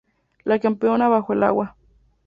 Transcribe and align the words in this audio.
La 0.45 0.57
campana 0.57 1.07
bajo 1.09 1.33
el 1.33 1.43
agua. 1.43 1.75